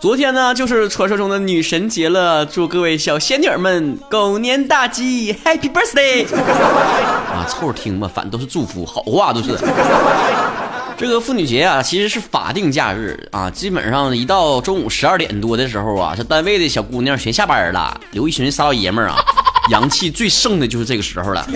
[0.00, 6.32] 昨天呢，就是传说中的女神节了，祝各位小仙女们狗年大吉，Happy Birthday！
[6.32, 9.58] 啊，凑合听吧，反正都是祝福，好话都是。
[10.96, 19.16] 这个妇女节啊，其实是法定假日啊，基本上一到中午十二点多的时候啊，这单位的小姑娘全下班了，留一群骚老爷们儿啊，
[19.70, 21.46] 阳气最盛的就是这个时候了。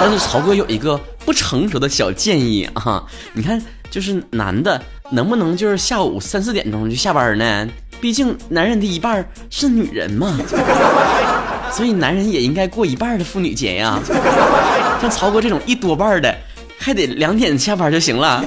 [0.00, 3.60] 但是曹哥有一个不成熟的小建议啊，你看，
[3.90, 7.68] 就是男的能不能就是下午三四点钟就下班呢？
[8.00, 10.38] 毕竟男人的一半是女人嘛，
[11.72, 13.98] 所以男人也应该过一半的妇女节呀。
[15.00, 16.34] 像曹哥这种一多半的。
[16.76, 18.44] 还得两点下班就行了。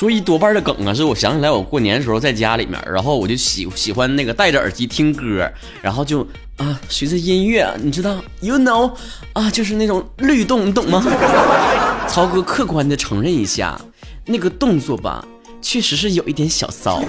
[0.00, 5.46] 说一多半的梗啊，是我想起来我过年的时候在家里面，然后我就喜喜欢那个戴着耳机听歌，
[5.82, 8.90] 然后就啊随着音乐，你知道，you know，
[9.34, 11.04] 啊就是那种律动，你懂吗？
[12.08, 13.78] 曹哥客观的承认一下，
[14.24, 15.22] 那个动作吧，
[15.60, 17.02] 确实是有一点小骚。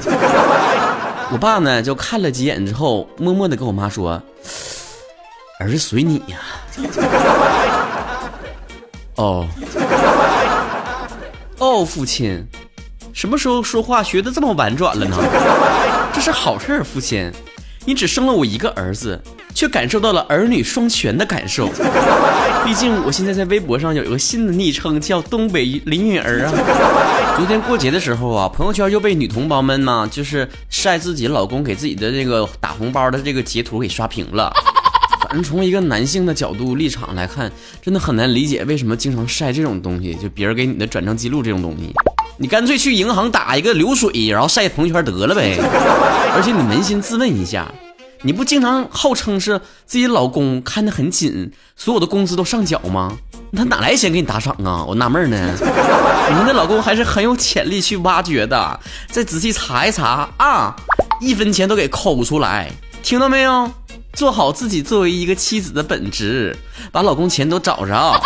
[1.31, 4.21] 我爸呢就看了几眼之后，默默的跟我妈说
[5.61, 6.37] ：“儿子随你呀。”
[9.15, 9.47] 哦，
[11.57, 12.45] 哦，父亲，
[13.21, 15.15] 什么时候说话学的这么婉转了呢？
[16.11, 17.31] 这是好事，父亲，
[17.85, 19.21] 你只生了我一个儿子，
[19.53, 21.69] 却感受到了儿女双全的感受。
[22.65, 26.51] 毕竟我现在在微博上有一个新的昵称，叫东北林允儿啊。
[27.37, 34.51] 昨天过节的时候啊，朋友圈又被女同胞们嘛，就是晒自己老公给自己的这个打红包的这个截图给刷屏了。
[35.21, 37.51] 反正从一个男性的角度立场来看，
[37.83, 41.93] 真的很难理解为什么经常晒这种东西，就别人给你的转账记录这种东西，
[42.41, 45.59] 你干脆去银行打一个流水，然后晒朋友圈得了呗。
[46.33, 47.71] 而且你扪心自问一下，
[48.23, 53.15] 你不经常号称是自己老公看得很紧，所有的工资都上缴吗？
[53.55, 54.83] 他哪来钱给你打赏啊？
[54.87, 55.37] 我纳闷呢。
[56.29, 58.79] 你们的老公还是很有潜力去挖掘的，
[59.11, 60.75] 再仔细查一查啊，
[61.19, 62.71] 一分钱都给抠出来，
[63.03, 63.69] 听到没有？
[64.13, 66.57] 做好自己作为一个妻子的本职，
[66.91, 68.19] 把老公钱都找着，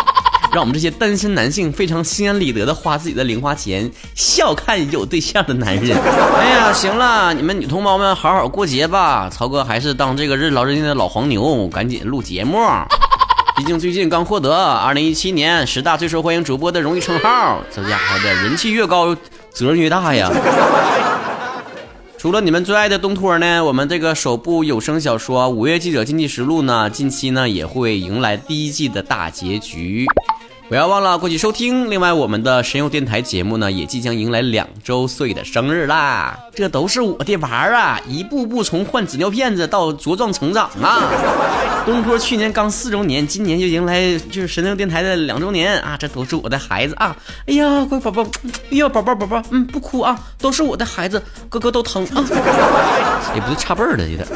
[0.56, 5.98] 让我们这些单身男性非常心安理得的花自己的零花钱，笑看有对象的男人。
[5.98, 9.30] 哎呀，行了，你们女同胞们好好过节吧。
[9.30, 12.58] 曹哥还是当这个任劳任怨的老黄牛，赶紧录节目。
[13.58, 19.14] 毕竟最近刚获得二零一七年十大最受欢迎主播的荣誉称号，这家伙的人气越高，
[19.52, 20.32] 责任越大呀。
[22.18, 30.06] 除了你们最爱的东托呢，我们这个首部有声小说《五月记者经济实录》呢，近期呢也会迎来第一季的大结局。
[30.68, 31.92] 不要忘了过去收听。
[31.92, 36.36] 另外，我们的神游电台节目呢，也即将迎来两周岁的生日啦！
[36.56, 41.04] 这都是我的娃儿啊，一步步从换纸尿片子到茁壮成长啊！
[41.86, 45.96] 东坡去年刚四周年，今年就迎来就是神游电台的两周年啊！
[46.00, 47.16] 这都是我的孩子啊！
[47.46, 48.26] 哎呀，乖宝宝，
[48.72, 52.26] 哎呀，宝宝宝宝，嗯，不哭啊，都是我的孩子，哥哥都疼啊！
[53.36, 54.28] 也不是差辈儿的，有点。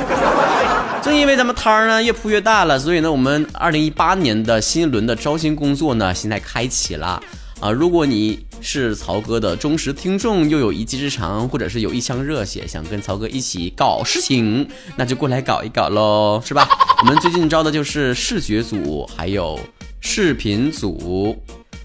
[1.01, 7.21] 正因为咱们摊儿呢越铺越大了，所以呢，我们二零一八年的新一轮的招新工作呢，现在开启了
[7.59, 7.71] 啊！
[7.71, 14.67] 如果你是曹哥的忠实听众，又有一技之长，或者是有一腔热血，想跟曹哥一起搞事情，
[14.97, 16.67] 那就过来搞一搞喽，是吧？
[17.01, 19.59] 我们最近招的就是视觉组，还有
[20.01, 21.41] 视频组。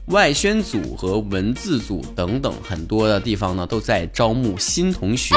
[0.08, 5.34] 外宣组和文字组等等很多的地方呢，都在招募新同学。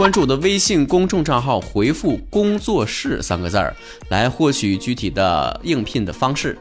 [0.00, 3.76] 关注我的微信公众账号，回复“工作室”三个字儿，
[4.08, 6.56] 来获取具体的应聘的方式。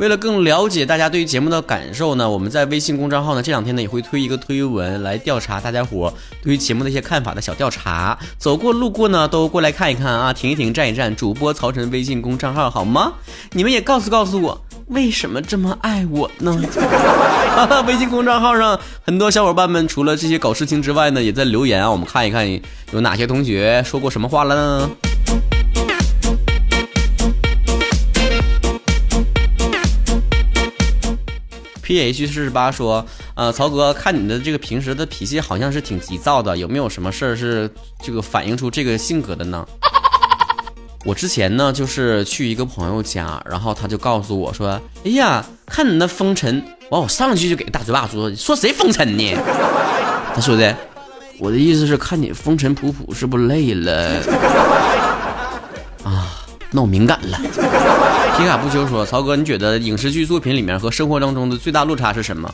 [0.00, 6.10] 为了更了解大家对于节目的感受呢，我们在微信公众号呢这两天呢也会推一个推文来调查大家伙
[6.42, 8.18] 对于节目的一些看法的小调查。
[8.38, 11.14] 走过路过呢都过来看一看啊，停一停，站一站。
[11.14, 13.12] 主播曹晨微信公众号好吗？
[13.52, 14.58] 你们也告诉告诉我。
[14.86, 16.58] 为什么这么爱我呢？
[17.86, 21.90] 微信公众号上很多小伙伴们除了这些搞事情之外呢，也在留言啊。
[21.90, 22.50] 我们看一看
[22.92, 24.90] 有哪些同学说过什么话了呢
[31.90, 33.04] ？P H 四十八说，
[33.34, 37.68] 呃，曹哥，看你的这个平时的脾气好像是挺急躁的，有没有什么事儿是
[38.00, 39.66] 这个反映出这个性格的呢？
[41.04, 49.36] 我之前呢，就是去一个朋友家，然后他就告诉我说：“哎呀，看你那风尘。”完，我上去就给大嘴巴，说：“说谁风尘呢？”
[50.32, 50.72] 他说的
[51.40, 54.22] ：“我的意思是看你风尘仆仆，是不是累了？”
[56.06, 56.30] 啊，
[56.70, 57.40] 那我敏感了。
[58.40, 62.50] 皮卡不丘说：“曹哥，你觉得影视剧作品里面和生活当中的最大落差是什么？”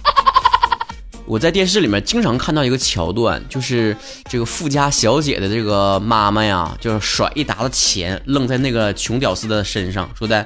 [1.24, 3.96] 我在电视里面经常看到一个桥段，就是
[4.28, 10.44] 这个富家小姐的这个妈妈呀，就是甩一沓子钱扔在那个穷屌丝的身上，说的：“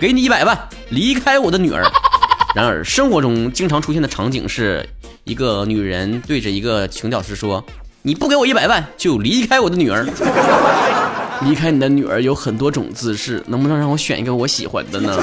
[0.00, 0.58] 给你一百万，
[0.88, 1.84] 离开我的女儿。”
[2.56, 4.88] 然而生活中经常出现的场景是
[5.24, 7.62] 一个女人对着一个穷屌丝说
[8.00, 10.06] ：“你不给我一百万，就离开我的女儿。
[11.42, 15.16] 离开你的女儿有很多种姿势，能不能让我选一个我喜欢的呢？”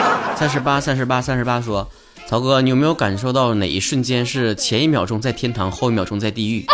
[0.36, 1.86] 三十八，三十八，三十八说
[2.26, 6.64] ：“曹哥，你有没有感受到哪一瞬间是前一秒钟在天堂，后一秒钟在地狱？”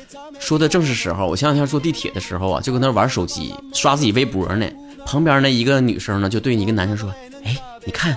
[0.40, 1.26] 说的正是时候。
[1.26, 4.66] 我前两天坐地铁的时候啊，就搁那玩手机，刷自己微博呢。
[5.04, 7.12] 旁边呢，一个女生呢，就对一个男生说
[7.44, 8.16] ：“哎，你看，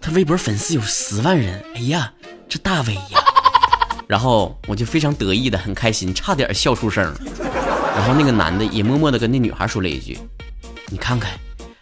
[0.00, 2.12] 他微博粉丝有十万人，哎呀，
[2.48, 3.00] 这大 V 呀！”
[4.06, 7.12] 然后我就非常得意的，很开心，差点笑出声。
[7.94, 10.18] 然后那个男的也默默的跟那女孩说了一句
[10.90, 11.30] ：“你看看，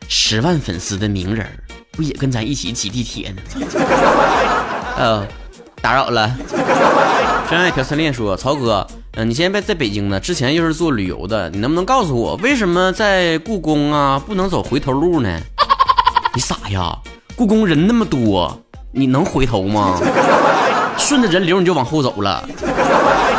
[0.08, 1.46] 十万粉丝的名人，
[1.92, 3.42] 不也跟咱一起挤地铁呢？”
[4.96, 5.26] 呃，
[5.80, 6.36] 打扰了。
[7.50, 15.38] 真爱朴思恋说：“曹哥。”嗯，你现在在北京呢，之前又是做旅游的，你能不能告诉我，为什么在故宫啊不能走回头路呢？
[16.34, 16.96] 你傻呀，
[17.36, 18.58] 故宫人那么多，
[18.90, 20.00] 你能回头吗？
[20.96, 22.48] 顺着人流你就往后走了。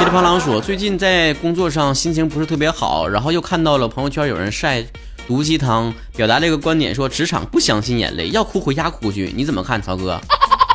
[0.04, 4.84] 噼里啪啦说，最近在工作上心情不是特别好，然后又看到了朋友圈有人晒
[5.26, 10.20] 毒鸡汤，表达了一个观点，说职场不相信眼泪，要哭回家哭去，你怎么看，曹哥？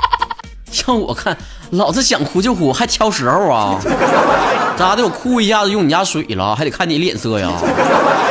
[0.73, 1.37] 像我看，
[1.73, 3.79] 老子想哭就哭，还挑时候啊？
[4.79, 5.05] 咋的？
[5.05, 7.53] 我哭一下子用你家水了，还得看你脸色呀？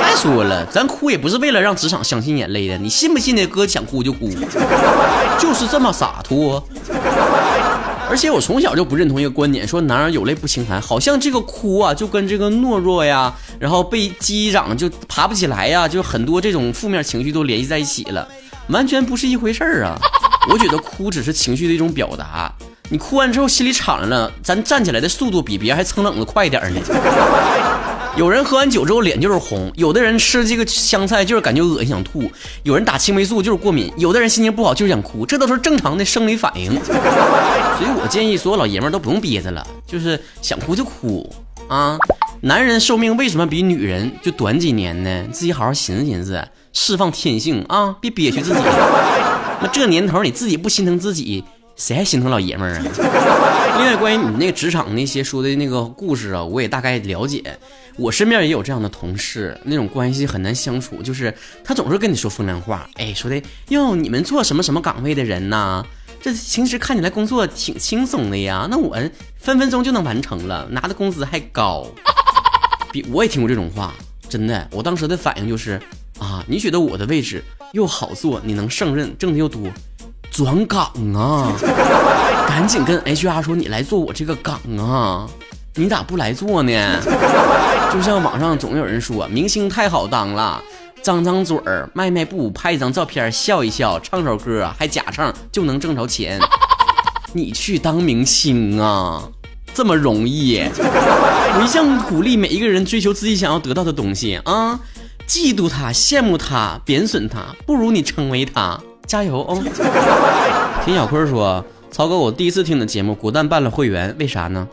[0.01, 3.45] 再说了，咱哭也不是为了让职场相信眼泪的，你信不信呢？
[3.45, 4.31] 哥想哭就哭，
[5.37, 6.67] 就是这么洒脱。
[8.09, 18.27] 而且我从小就不认同一个观点，说男人有泪不轻弹，好像这个哭啊就跟这个懦弱呀，然后被击掌就爬不起来呀，就很多这种负面情绪都联系在一起了，
[18.69, 19.99] 完全不是一回事儿啊。
[20.49, 22.49] 我觉得哭只是情绪的一种表达，
[22.89, 26.79] 你哭完之后心里敞亮了，咱站起来的速度比别人还蹭冷子快点呢。
[28.17, 32.23] 有人喝完酒之后脸就是红，有的人吃这个香菜就是感觉恶心想吐，
[32.63, 36.71] 有人打青霉素就是过敏，有的人心情不好就是想哭，这都是正常的生理反应。
[36.83, 41.31] 所以我建议所有老爷们都不用憋着了，就是想哭就哭
[41.67, 41.95] 啊。
[42.41, 45.23] 男人寿命为什么比女人就短几年呢？
[45.31, 46.43] 自己好好寻思寻思，
[46.73, 48.59] 释放天性啊，别憋屈自己。
[49.61, 51.43] 那这年头你自己不心疼自己，
[51.77, 52.83] 谁还心疼老爷们儿啊？
[53.77, 57.57] 另外，关于你那个职场那些说的那个故事啊，我也大概了解。
[57.95, 61.31] 我身边也有这样的同事，那种关系很难相处，就是
[61.63, 63.39] 他总是跟你说风凉话，哎，说的
[63.69, 65.85] 哟，你们做什么什么岗位的人呢？
[66.19, 68.97] 这平时看起来工作挺轻松的呀，那我
[69.37, 71.87] 分分钟就能完成了，拿的工资还高。
[72.91, 73.93] 比我也听过这种话，
[74.27, 75.79] 真的，我当时的反应就是
[76.17, 77.43] 啊，你觉得我的位置？
[77.73, 79.61] 又好做，你能胜任，挣的又多，
[80.31, 81.51] 转岗啊！
[82.47, 85.27] 赶紧跟 HR 说你来做我这个岗啊！
[85.75, 86.99] 你咋不来做呢？
[87.93, 90.61] 就像网上总有人说，明星太好当了，
[91.01, 96.39] 张张嘴儿，迈迈步，拍一张照片，笑一笑，唱首歌，还假唱就能挣着钱。
[97.33, 99.23] 你去当明星啊，
[99.73, 100.63] 这么容易？
[100.79, 104.79] 我一向鼓励每一个人追求自己想要得到的东西啊。
[105.27, 109.57] 嫉妒他，羡慕他，贬损他，不如你成为他，加油哦！
[110.85, 114.67] 田小坤说：“曹哥，我第一次听你的节目，果断办了会员，为啥呢？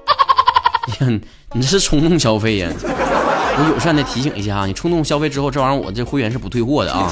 [1.00, 1.06] 呀，
[1.52, 2.68] 你这是冲动消费呀！
[2.82, 7.08] 我友善的提醒一下啊，你冲动消费之后，这玩意儿我这会员是不退货的啊，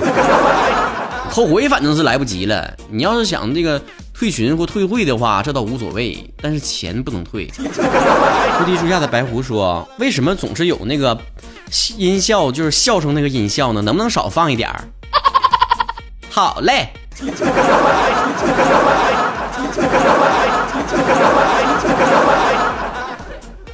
[1.31, 2.75] 后悔反正是来不及了。
[2.91, 3.81] 你要是想这个
[4.13, 7.47] 退群或退会的话，这倒无所谓，但是钱不能退。”
[8.59, 11.17] 菩提树下的白狐说：“为什么总是有那个？”
[11.97, 14.85] 音效就是笑声那个音效呢，能不能少放一点儿？
[16.29, 16.93] 好嘞，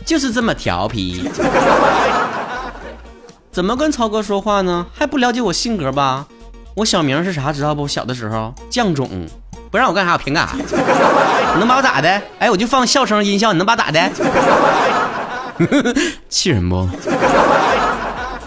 [0.04, 1.28] 就是这么调皮。
[3.50, 4.86] 怎么跟曹哥说话呢？
[4.96, 6.26] 还不了解我性格吧？
[6.74, 7.88] 我小名是啥知道不？
[7.88, 9.26] 小的时候犟种，
[9.70, 10.54] 不让我干啥我凭干啥？
[10.54, 12.22] 你能把我咋的？
[12.38, 14.10] 哎，我就放笑声音效，你能把我咋的？
[16.28, 16.88] 气人不？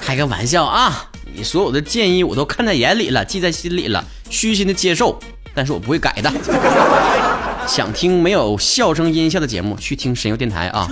[0.01, 1.05] 开个玩笑啊！
[1.41, 5.19] 你所有的建议我都看在眼里了，记在心里了，虚心的接受，
[5.55, 6.31] 但是我不会改的。
[7.65, 10.87] 想听没有笑声音效的节目，去听神游电台啊！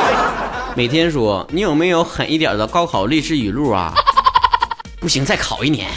[0.74, 3.92] 每天说你有没有狠一点的高考励志语录啊？
[4.98, 5.90] 不行，再考一年。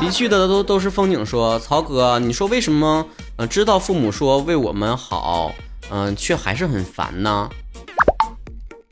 [0.00, 1.24] 离去的都都是风景。
[1.24, 3.06] 说曹哥，你说为什么？
[3.36, 5.52] 嗯，知道父母说为我们好，
[5.88, 7.48] 嗯，却还是很烦呢？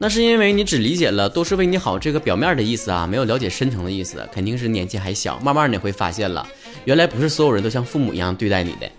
[0.03, 4.29] 那是因为你只理解了都是为你好这个表面的意思啊，没有了解深层的意思。
[4.33, 6.45] 肯定是年纪还小，慢慢你会发现了，
[6.87, 8.91] 原来不是所有人都像父母一样对待你的。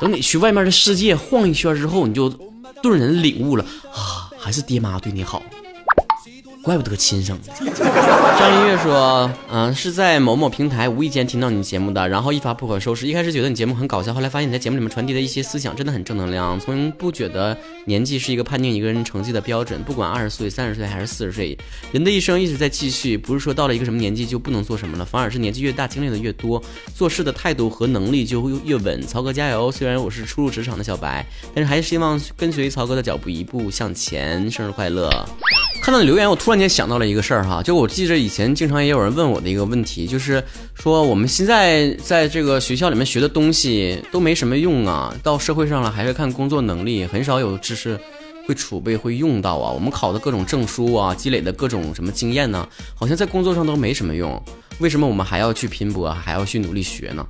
[0.00, 2.28] 等你去外面的世界晃一圈之后，你就
[2.80, 5.42] 顿然领悟了啊，还是爹妈对你好。
[6.62, 7.52] 怪不得亲生的。
[8.38, 13.06] 张一月说：“嗯，是在某某平台无意间听到你节目的，然后一发不可收拾。
[13.06, 16.58] 一开始觉得你节目很搞笑，后来发现你在节目里面传递的一些思想真的很正能量。
[16.60, 21.56] 从不觉得年纪是一个判定一个人成绩的标准，不管二十岁、三十岁还是四十岁，
[21.92, 26.62] 人的一生一直在继续，不是说到了一个什么年纪就不能做什么了，反而是年纪越大，经历的越多，
[26.94, 29.00] 做事的态度和能力就会越稳。
[29.06, 29.70] 曹哥加油！
[29.72, 31.24] 虽然我是初入职场的小白，
[31.54, 34.50] 但是还是希望跟随曹哥的脚步一步向前。
[34.50, 35.10] 生日快乐！”
[35.82, 40.42] 看到你留言，我突然间想到了一个事儿哈，就我记着以前经常也有人问我的一个问题，就是
[40.74, 47.98] 说我们现在在这个学校里面学的东西都没什么用啊，到社会上了还是看工作能力，很少有知识
[48.46, 49.72] 会储备会用到啊。
[49.72, 54.40] 我们考的各种证书啊，积累的各种什么经验呢，好像在工作上都没什么用，
[54.78, 57.26] 为什么我们还要去拼搏，还要去努力学呢？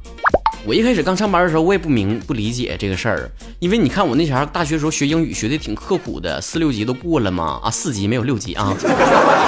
[0.66, 8.76] 我一开始刚上班的时候，我也不明不理解这个事儿，因为你看我那前大学时候学英语学的挺刻苦的，四六级都过了嘛，啊四级没有六级啊，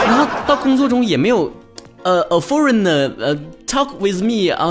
[0.06, 1.52] 然后到工作中也没有，
[2.02, 4.68] 呃，a foreigner 呃 talk with me 啊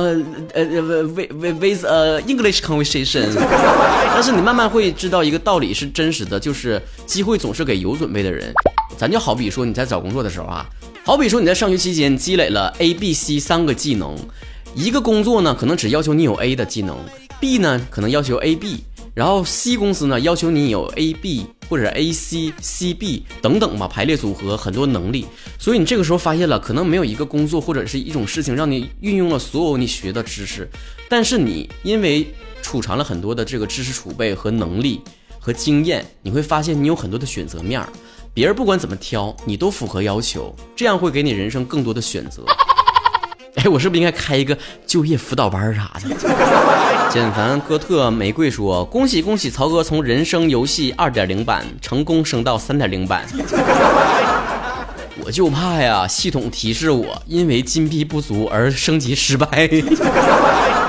[0.54, 0.66] 呃
[1.04, 3.30] with with a English conversation，
[4.14, 8.52] 但是你慢慢会知道一个道理是真实的，就是机会总是给有准备的人。
[8.98, 10.66] 咱就好比说你在找工作的时候啊，
[11.04, 14.18] 好比说你在上学期间积累了 A B C 三个技能。
[14.74, 16.98] 一个工作呢，可能只要求你有 A 的技能
[17.40, 18.78] ，B 呢可能要求 AB，
[19.14, 25.26] 然后 C 公司呢要求你有 AB 或者 AC、CB 等等吧，排列组合很多能力。
[25.60, 30.70] 所以你这个时候发现了，可能没有一个工作或者是一种事情让你运用了所有你学的知识，
[31.10, 32.26] 但是你因为
[32.62, 35.02] 储藏了很多的这个知识储备和能力
[35.38, 37.90] 和经验，你会发现你有很多的选择面儿，
[38.34, 42.46] 别人不管怎么挑，你都符合要求，这样会给你人生更多的选择。
[43.56, 46.16] 哎，我是不是应该开一个就业辅导班啥的？
[47.12, 53.26] 简凡哥特玫瑰说：“恭喜恭喜，曹哥从人生游戏二点零版成功升到三点零版。
[55.24, 59.48] ”我就怕呀，系统提示我因为金币不足而升级失败。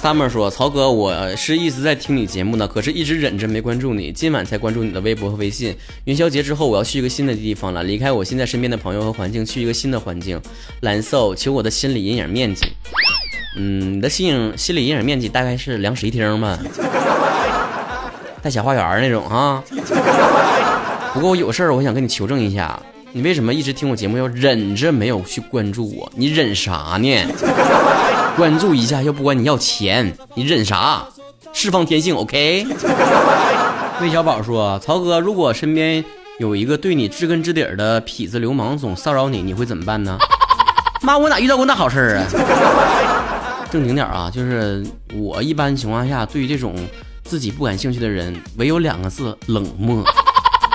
[0.00, 5.74] Summer 说：“曹哥，我是一直在听你节目呢，可是一直忍着没关注你，今晚才关注你的微博和微信。
[6.04, 10.40] 元宵节之后，我要去一个新的地方了，离开我现在身边的朋友和环境，去一个新的环境。
[10.82, 12.64] 蓝瘦，求我的心理阴影面积。
[13.56, 16.56] 嗯，你的心影心理阴影面积大概是两室一厅吧，
[18.40, 19.64] 带小花园那种啊。
[21.12, 22.80] 不过我有事儿，我想跟你求证一下，
[23.12, 26.08] 你为什么一直听我节目要忍着没有去关注我？
[26.14, 27.26] 你忍啥呢？”
[28.38, 31.04] 关注一下，又不管你要钱，你忍啥？
[31.52, 32.64] 释放天性，OK。
[34.00, 36.04] 魏小宝说：“曹哥，如果身边
[36.38, 40.16] 有一个对你知根知底的痞子流氓总骚扰你，你会怎么办呢？”
[41.02, 43.66] 妈，我哪遇到过那好事儿啊？
[43.72, 46.76] 正经点啊，就是我一般情况下对于这种
[47.24, 50.04] 自己不感兴趣的人，唯有两个字：冷漠。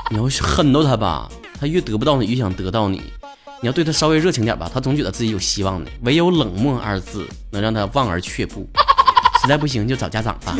[0.10, 3.02] 你要恨到他吧，他越得不到你，越想得到你。
[3.64, 5.90] 你要对他稍微热情点吧，他总觉得自己有希望的。
[6.04, 8.68] 唯有冷漠二字能让他望而却步。
[9.42, 10.54] 实在不行就找家长吧。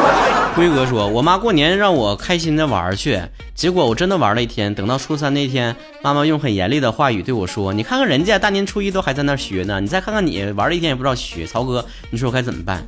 [0.54, 3.18] 辉哥说：“我妈过年让我开心的玩去，
[3.54, 4.74] 结果我真的玩了一天。
[4.74, 12.86] 等到初三那天，妈妈用很严厉的话语对我说：‘你看看人家大年初一都还在那学呢，你再看看你玩了一天也不知道学。’曹哥，你说我该怎么办？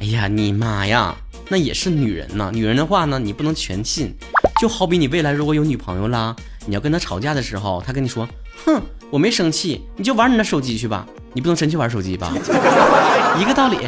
[0.00, 1.12] 哎呀，你妈呀，
[1.48, 4.14] 那也是女人呐，女人的话呢，你不能全信。
[4.60, 6.36] 就好比你未来如果有女朋友啦，
[6.66, 8.28] 你要跟她吵架的时候，她跟你说。”
[8.66, 8.78] 哼，
[9.10, 12.30] 我没生气，你就玩你的手机去吧，你不能真去玩手机吧？
[13.40, 13.78] 一个道理。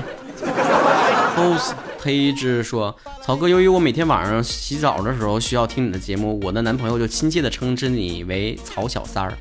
[1.36, 9.34] Host 黑之说：“曹哥，由于我每天晚上洗澡的时候需要听你的节目，我的男朋友就亲切的称之你为曹小三儿。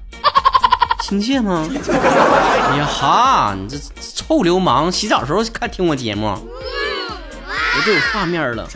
[1.02, 1.66] 亲切吗？
[1.72, 3.78] 哎呀哈，你这
[4.16, 4.92] 臭流氓！
[4.92, 8.68] 洗澡时候看听我节目， 我都有画面了。”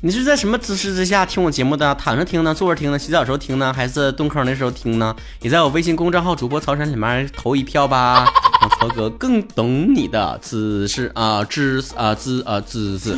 [0.00, 1.92] 你是在什么姿势之下听我节目的？
[1.96, 5.14] 躺着听呢，坐着听呢，洗澡时候听呢，还是蹲坑的时候听呢？
[5.42, 8.24] 也在我微信公众号主播曹晨里面投一票吧，
[8.60, 13.16] 让曹哥更懂你的姿势啊姿啊姿啊姿势。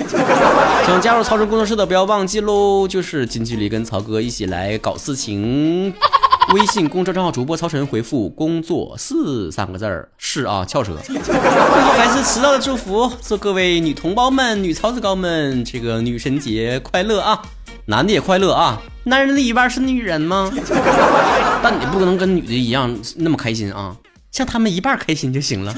[0.87, 5.92] 想加入曹晨工作室的，不要忘记喽，就是近距离跟曹哥一起来搞事情。
[6.52, 10.97] 微信公众账号主播曹晨回复“工作四”三个字儿是啊，翘舌。
[11.04, 17.40] 最后还是迟到的祝福，祝各位女同胞们、女曹子高们，这个女神节快乐啊！
[17.87, 18.83] 男的也快乐啊！
[19.04, 20.50] 男人的一半是女人吗？
[21.62, 23.95] 但你不可能跟女的一样那么开心啊，
[24.33, 25.73] 像他们一半开心就行了。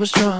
[0.00, 0.39] was drunk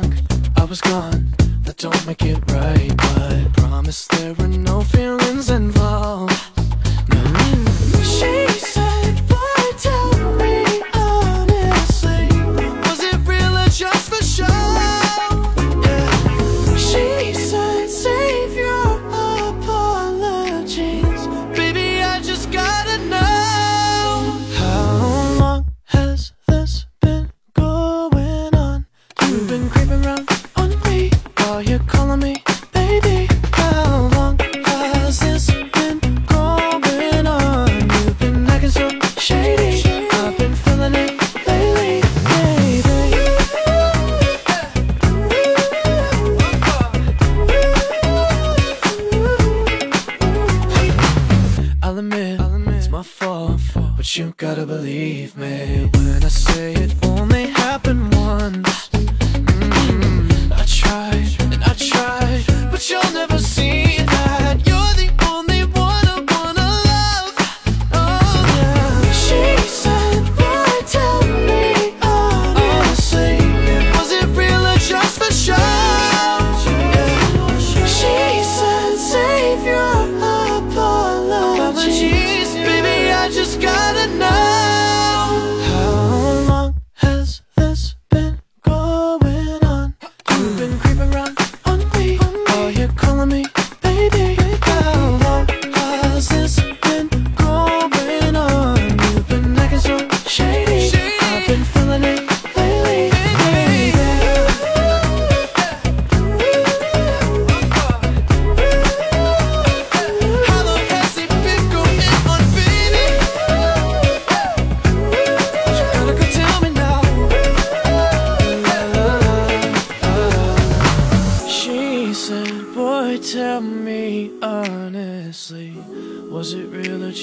[55.20, 55.99] leave me.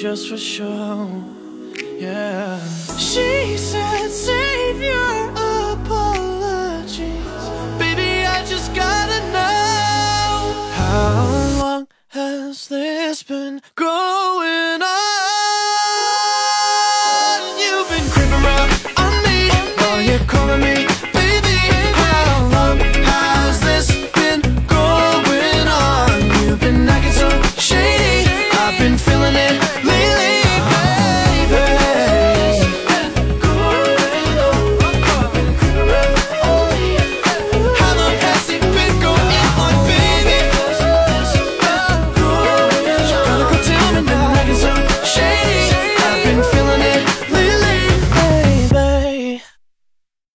[0.09, 1.21] just for show.
[1.99, 2.65] Yeah.
[2.97, 5.31] She said, save your
[5.73, 7.43] apologies.
[7.77, 10.69] Baby, I just gotta know.
[10.81, 14.06] How long has this been growing?